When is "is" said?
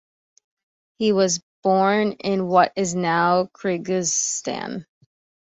2.75-2.95